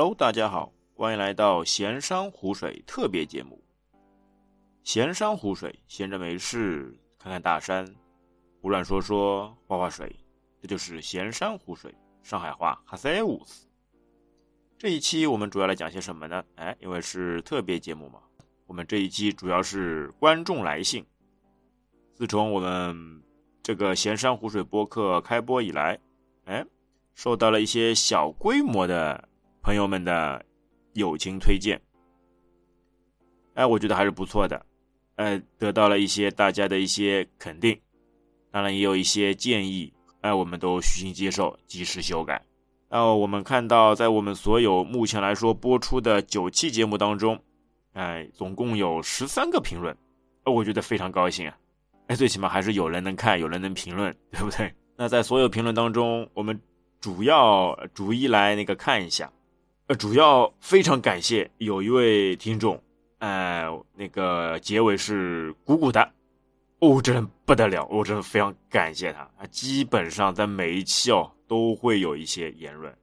[0.00, 3.62] Hello，大家好，欢迎来到闲山湖水特别节目。
[4.82, 7.86] 闲山湖水，闲着没事看看大山，
[8.62, 10.16] 胡乱说说画画水，
[10.62, 11.94] 这就是闲山湖水。
[12.22, 13.68] 上海话哈塞乌斯。
[14.78, 16.42] 这一期我们主要来讲些什么呢？
[16.54, 18.20] 哎，因为是特别节目嘛，
[18.66, 21.04] 我们这一期主要是观众来信。
[22.14, 23.22] 自从我们
[23.62, 26.00] 这个闲山湖水播客开播以来，
[26.46, 26.64] 哎，
[27.14, 29.28] 受到了一些小规模的。
[29.62, 30.44] 朋友们的
[30.94, 31.80] 友情推荐，
[33.54, 34.64] 哎，我觉得还是不错的，
[35.16, 37.78] 呃，得到了一些大家的一些肯定，
[38.50, 42.42] 当然也有一些建议，哎，我们都虚心接受，及时修改。
[42.88, 47.38] 那我们看到，在我们所有目前来说播出的九期节目当中，
[47.92, 49.96] 哎，总共有十三个评论，
[50.44, 51.56] 我觉得非常高兴啊，
[52.08, 54.74] 哎，最起码还是有人能看，有人能评论，对不对？
[54.96, 56.60] 那在所有评论当中，我们
[57.00, 59.30] 主要逐一来那个看一下。
[59.90, 62.80] 呃，主要非常感谢有一位听众，
[63.18, 66.00] 呃，那个结尾是鼓鼓的，
[66.78, 72.96] 哦，真的不得了，我真的非常感谢他，他基本上在每一期哦都会有一些言论，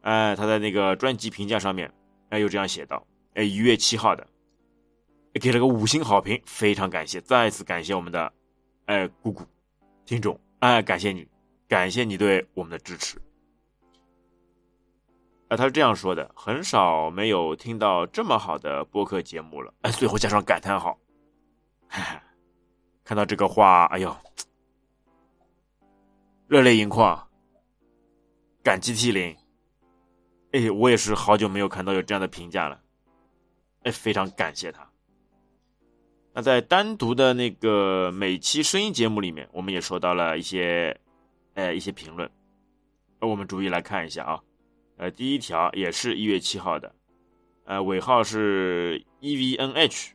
[0.00, 1.88] 哎，他在那个专辑评价上面，
[2.30, 4.26] 哎，又这样写道，哎，一月七号的，
[5.34, 8.32] 给了个五星好评，非常感谢，再次感谢我们的，
[8.86, 9.44] 哎，姑姑，
[10.04, 11.24] 听众，哎，感谢你，
[11.68, 13.16] 感谢你对我们的支持。
[15.48, 19.72] 啊，他是这样说的：很少没有听到这么好的播客节目了。
[19.80, 20.98] 哎，最后加上感叹号。
[23.02, 24.14] 看到这个话，哎呦，
[26.46, 27.26] 热泪盈眶，
[28.62, 29.34] 感激涕零。
[30.52, 32.78] 哎，我也是好久没有看到有这样的评价了。
[33.84, 34.86] 哎，非常感谢他。
[36.34, 40.94] 那在单独的那个每期声音节目里面，我们也收到了一些，
[41.54, 42.30] 呃，一些评论。
[43.20, 44.38] 我们逐一来看一下啊。
[44.98, 46.92] 呃，第一条也是一月七号的，
[47.66, 50.12] 呃，尾号是 E V N H，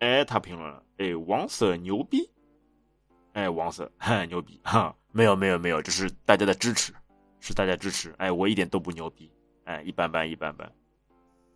[0.00, 2.28] 哎，他评论了，哎，王 Sir 牛逼，
[3.34, 3.88] 哎，王 Sir
[4.26, 6.92] 牛逼哈，没有没有没有，这是大家的支持，
[7.38, 9.30] 是大家支持，哎，我一点都不牛逼，
[9.64, 10.72] 哎，一般般一般般，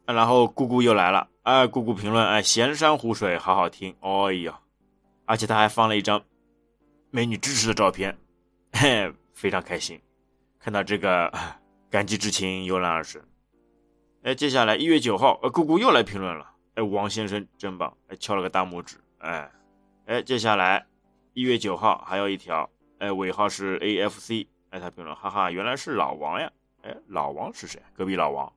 [0.07, 4.61] 然后姑姑又来了，哎，姑姑评论，哎，闲山湖水好好听，哎呀，
[5.25, 6.23] 而且他还放了一张
[7.11, 8.17] 美女支持的照片，
[8.75, 10.01] 嘿，非常开心，
[10.61, 11.60] 看到这个。
[11.91, 13.21] 感激之情油然而生。
[14.23, 16.49] 哎，接下来一月九号，呃，姑姑又来评论了。
[16.75, 18.97] 哎，王先生真棒，哎，敲了个大拇指。
[19.19, 19.51] 哎，
[20.07, 20.87] 哎，接下来
[21.33, 24.47] 一月九号还有一条，哎，尾号是 A F C。
[24.71, 26.49] 哎，他评论，哈哈，原来是老王呀。
[26.83, 27.83] 哎，老王是谁？
[27.93, 28.53] 隔壁老王？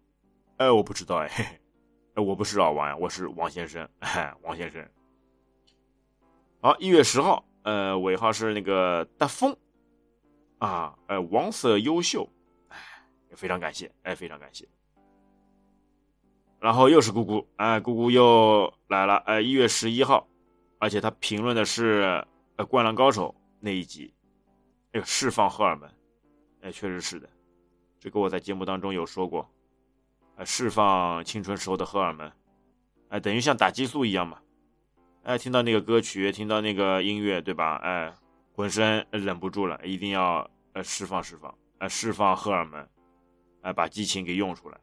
[0.58, 1.16] 哎，我不知道。
[1.16, 1.28] 哎，
[2.14, 3.90] 哎，我不是老王呀，我是王先生。
[4.00, 4.88] 哎王先生。
[6.62, 9.58] 好，一月十号，呃，尾号是那个大风。
[10.60, 12.30] 啊，哎，王色优秀。
[13.36, 14.68] 非常感谢，哎，非常感谢。
[16.60, 20.26] 然后又是姑姑，哎，姑姑又来了，哎，一月十一号，
[20.80, 24.14] 而且他评论的是呃《灌篮高手》那一集，
[24.94, 25.90] 哎，释放荷尔蒙，
[26.62, 27.30] 哎，确实是的，
[28.00, 29.50] 这个我在节目当中有说过，
[30.38, 32.32] 哎，释放青春时候的荷尔蒙，
[33.10, 34.40] 哎，等于像打激素一样嘛，
[35.24, 37.76] 哎，听到那个歌曲，听到那个音乐，对吧？
[37.84, 38.14] 哎，
[38.56, 42.88] 浑身忍不住了，一定要呃释放释放，哎，释放荷尔蒙。
[43.64, 44.78] 哎，把激情给用出来，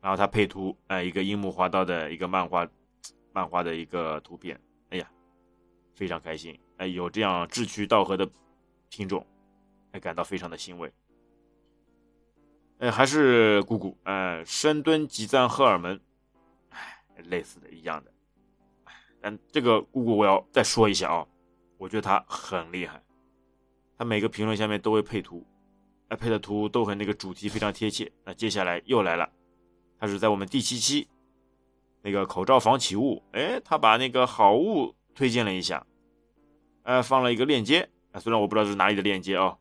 [0.00, 2.66] 然后他配图，哎，一个樱木花道的一个漫画，
[3.32, 5.10] 漫画的一个图片，哎呀，
[5.94, 8.26] 非常开心，哎，有这样志趣道合的
[8.88, 9.24] 听众，
[9.92, 10.90] 哎，感到非常的欣慰，
[12.78, 16.00] 哎，还是姑姑，哎，深蹲集赞荷尔蒙，
[16.70, 18.12] 哎，类似的一样的，
[19.20, 21.26] 但这个姑姑我要再说一下啊，
[21.76, 23.04] 我觉得他很厉害，
[23.98, 25.46] 他每个评论下面都会配图。
[26.08, 28.10] 哎，配的图都和那个主题非常贴切。
[28.24, 29.28] 那接下来又来了，
[29.98, 31.08] 他是在我们第七期
[32.02, 35.84] 那个口罩防起雾，哎，他把那个好物推荐了一下，
[36.84, 37.88] 哎，放了一个链接。
[38.12, 39.56] 哎，虽然我不知道是哪里的链接啊，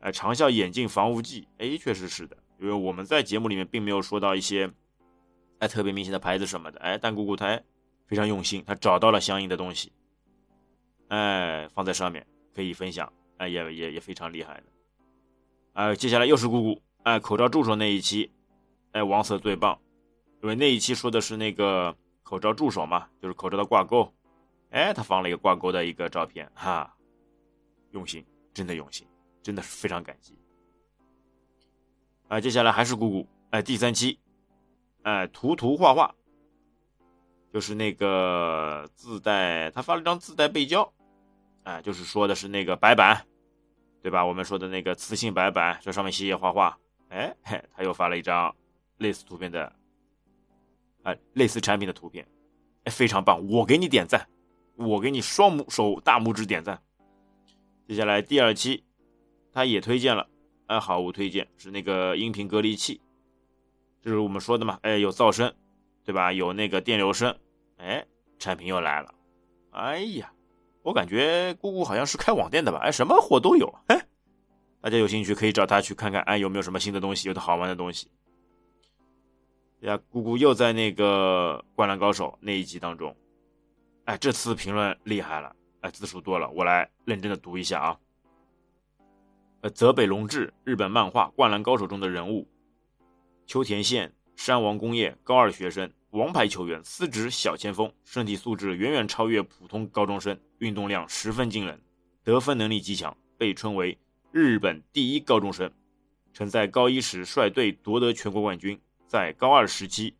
[0.00, 4.70] 哎，长效眼镜防雾剂，哎，确实是的，因为我们在节目里面并没有说到一些
[5.60, 7.58] 哎特别明显的牌子什么的，哎，但姑姑她
[8.06, 9.90] 非常用心，她找到了相应的东西，
[11.08, 14.64] 哎，放在上面可以分享，哎，也也也非常厉害的。
[15.76, 18.32] 哎，接下来又是姑姑哎，口罩助手那一期，
[18.92, 19.78] 哎，王色最棒，
[20.42, 24.10] 因为那一期说的是那个口罩助手嘛，就是口罩的挂钩，
[24.70, 26.96] 哎，他放了一个挂钩的一个照片，哈，
[27.90, 28.24] 用心，
[28.54, 29.06] 真的用心，
[29.42, 30.34] 真的是非常感激。
[32.28, 34.18] 哎，接下来还是姑姑哎，第三期，
[35.02, 36.10] 哎，涂涂画画，
[37.52, 40.90] 就是那个自带，他发了张自带背胶，
[41.64, 43.26] 哎，就是说的是那个白板。
[44.06, 44.24] 对吧？
[44.24, 46.78] 我们说的那个磁性白板，在上面写写画画。
[47.08, 47.36] 哎，
[47.74, 48.54] 他又发了一张
[48.98, 49.64] 类似图片的，
[51.02, 52.24] 啊，类似产品的图片，
[52.84, 54.24] 哎，非常棒，我给你点赞，
[54.76, 56.80] 我给你双拇手大拇指点赞。
[57.88, 58.84] 接下来第二期，
[59.52, 60.24] 他也推荐了，
[60.68, 63.00] 哎，好物推荐是那个音频隔离器，
[64.00, 65.52] 就是我们说的嘛，哎，有噪声，
[66.04, 66.32] 对吧？
[66.32, 67.36] 有那个电流声，
[67.78, 68.06] 哎，
[68.38, 69.12] 产品又来了，
[69.72, 70.32] 哎呀，
[70.86, 72.78] 我感觉姑姑好像是开网店的吧？
[72.78, 74.06] 哎，什么货都有，哎。
[74.80, 78.08] 大家有兴趣可以找他去看看，哎，有没有什么新的东西，有的好玩的东西。
[79.80, 83.16] 呀，姑姑又在那个《灌篮高手》那一集当中，
[84.04, 87.98] 哎，这次评论厉害了，哎，字数多了，我来认真的读一下啊。
[89.62, 92.46] 呃，泽北龙志，日本漫画《灌篮高手》中的人物，
[93.44, 101.80] 秋田县山王工业高二学生，王牌球员，司职小前锋，身体素质远远超越普通高中生，运动量十分惊人，
[102.22, 103.96] 得分能力极强，被称为。
[104.32, 105.70] 日本第一高中生，
[106.34, 110.14] 曾在高一时率队夺得全国冠军，在高二时期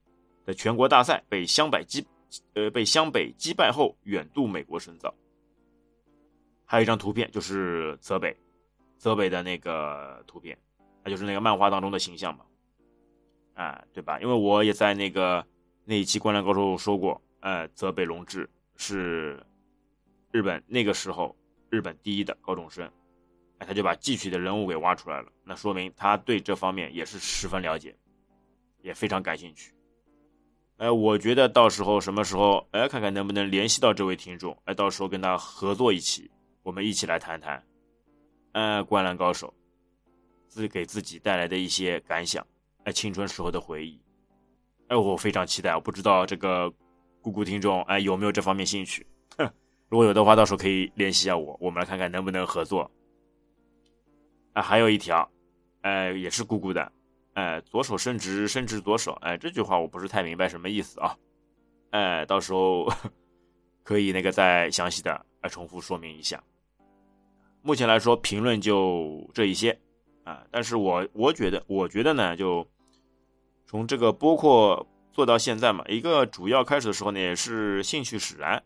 [0.47, 2.07] 的全国大赛被湘北击，
[2.55, 5.13] 呃，被湘北击败后远渡美国深造。
[6.65, 8.35] 还有一张图片，就是泽北，
[8.97, 10.57] 泽北的那个图片，
[11.05, 12.45] 那就是那个漫画当中的形象嘛，
[13.53, 14.19] 啊，对吧？
[14.21, 15.45] 因为我也在那个
[15.85, 19.45] 那一期《灌篮高手》说过，呃，泽北龙志是
[20.37, 21.35] 日本那个时候
[21.71, 22.87] 日本第一的高中生。
[23.59, 27.97] 哎，他就把记取的人物给挖出来了，那说明他对这方面也是十分了解，
[28.83, 29.73] 也非常感兴趣。
[30.77, 36.31] 哎，我觉得到时候什么时候，哎，看看能不能联系到这位听众，哎，到时候跟他合作一起，
[36.63, 37.65] 我们一起来谈谈，
[38.53, 39.55] 呃，灌篮高手，
[40.49, 42.47] 自给自己带来的一些感想，
[42.85, 43.99] 哎，青春时候的回忆，
[44.89, 46.71] 哎，我非常期待，我不知道这个
[47.23, 49.07] 姑姑听众，哎，有没有这方面兴趣？
[49.89, 52.91] 如果有的话，到时候可以联系一下我，我们来看看能不能合作。
[54.53, 55.31] 啊，还有一条，
[55.83, 56.91] 呃，也是姑姑的，
[57.35, 61.17] 呃，左手伸直，伸直左手，哎，这句话我不是太明白什么意思啊，
[61.91, 62.91] 哎，到时候
[63.85, 66.43] 可以那个再详细的来重复说明一下。
[67.63, 69.79] 目前来说，评论就这一些
[70.25, 72.67] 啊，但是我我觉得，我觉得呢，就
[73.67, 78.63] 从这个播客做到现在嘛，一个主要开始的时候呢，也是兴趣使然，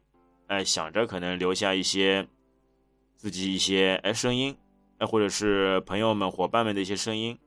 [0.51, 2.27] 哎，想着可能留下一些
[3.17, 4.57] 自己一些哎声音。
[4.99, 7.39] 哎，或者是朋友们、伙伴们的一些声音，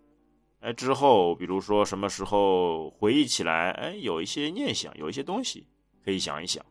[0.61, 5.67] 哎，之后比如说什么时候回忆起来，哎，有一些念想，有一些东西
[6.03, 6.65] 可以想一想，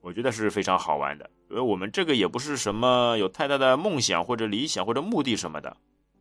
[0.00, 1.28] 我觉得是非常好玩的。
[1.50, 5.76] 因为我们这个也不是什么有太大的梦想或者理想或者目的什么的，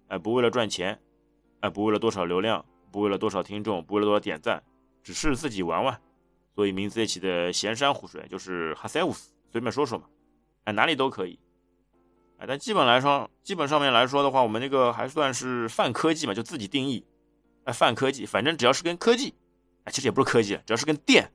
[0.08, 1.00] 哎，不为了赚钱，
[1.60, 4.64] 哎，不为了多少流量，不为了多少听众，不为了多少点赞，
[5.04, 6.02] 只是自己玩玩。
[6.56, 10.06] 所以名字也起的闲山湖水，就是哈塞乌斯，随便说说嘛，
[10.66, 11.40] 哎，哪里都可以。
[12.38, 17.06] 哎但基本来说，基本上面来说的话，我们这个还算是泛科技嘛，就自己定义。
[17.64, 19.34] 哎，泛科技，反正只要是跟科技，
[19.86, 21.32] 哎，其实也不是科技，只要是跟电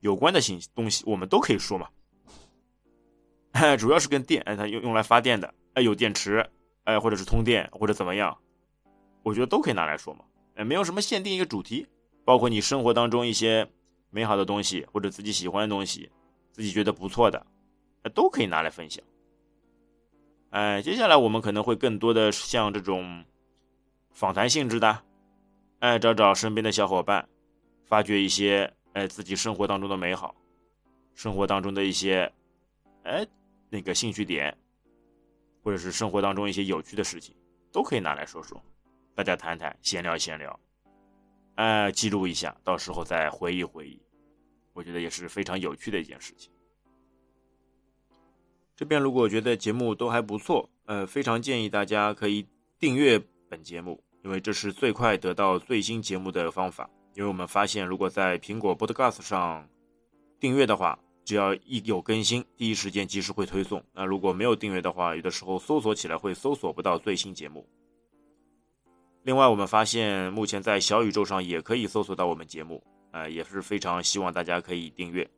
[0.00, 1.88] 有关的信息东西，我们都可以说嘛。
[3.52, 6.48] 哎，主要是跟电，哎，它用用来发电的，哎，有电池，
[6.84, 8.38] 哎，或者是通电，或者怎么样，
[9.24, 10.24] 我觉得都可以拿来说嘛。
[10.54, 11.86] 哎，没有什么限定一个主题，
[12.24, 13.68] 包括你生活当中一些
[14.12, 16.08] 美好的东西，或者自己喜欢的东西，
[16.52, 17.44] 自己觉得不错的，
[18.02, 19.02] 哎，都可以拿来分享。
[20.50, 23.24] 哎，接下来我们可能会更多的像这种
[24.10, 25.02] 访谈性质的，
[25.78, 27.26] 哎，找找身边的小伙伴，
[27.86, 30.34] 发掘一些哎自己生活当中的美好，
[31.14, 32.30] 生活当中的一些
[33.04, 33.26] 哎
[33.70, 34.54] 那个兴趣点，
[35.64, 37.34] 或者是生活当中一些有趣的事情，
[37.72, 38.62] 都可以拿来说说，
[39.14, 40.60] 大家谈谈，闲聊闲聊，
[41.54, 44.00] 哎，记录一下，到时候再回忆回忆，
[44.72, 46.50] 我觉得也是非常有趣的一件事情。
[48.74, 52.46] 这边如果觉得节目都还不错，呃，非常建议大家可以
[52.78, 56.88] 订阅本节目，因为这是最快得到最新节目的方法。
[57.14, 59.68] 因为我们发现，如果在苹果 Podcast 上
[60.40, 63.84] 订阅的话，只要一有更新，第一时间及时会推送。
[63.92, 67.68] 那如果没有订阅的话，有的时候搜索起来会搜索不到最新节目。
[69.24, 75.28] 另外，我们发现目前在小宇宙上也可以搜索到我们节目，呃，也是非常希望大家可以订阅。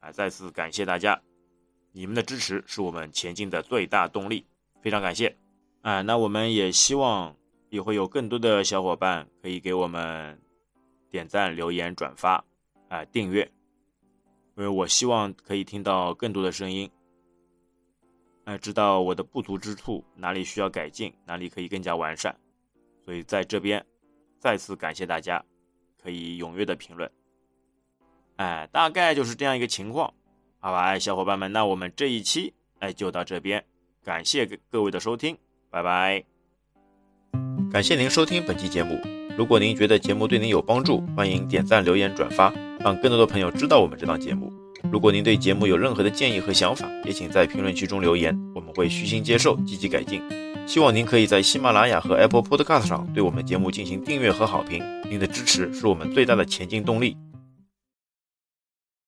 [0.00, 1.20] 啊，再次感谢大家。
[1.92, 4.46] 你们的支持是我们前进的最大动力，
[4.80, 5.36] 非常感谢。
[5.82, 7.36] 啊，那我们也希望
[7.68, 10.40] 也会有更多的小伙伴可以给我们
[11.10, 12.42] 点赞、留言、转发，
[12.88, 13.42] 啊，订阅，
[14.56, 16.90] 因为我希望可以听到更多的声音，
[18.44, 22.34] 哎，知道我的不足之处，哪里需要改进，哪里可以更加完善。
[23.04, 23.84] 所以在这边
[24.38, 25.44] 再次感谢大家，
[26.02, 27.10] 可以踊跃的评论。
[28.36, 30.12] 哎，大概就是这样一个情况。
[30.58, 33.64] 好吧，哎，小伙伴们，那我们这一期哎就到这边，
[34.04, 35.36] 感谢各位的收听，
[35.70, 36.24] 拜拜。
[37.72, 39.00] 感谢您收听本期节目。
[39.36, 44.52] 如果您觉得节目对您有帮助，欢迎点赞、留言、转发，让更多的朋友知道我们这档节目。
[44.92, 50.20] 如果您对节目有任何的建议和想法，也请在评论区中留言，我们会虚心接受，积极改进。
[50.66, 57.16] 希望您可以在喜马拉雅和 Apple Podcast 上对我们节目进行订阅和好评，您的支持是我们最大的前进动力。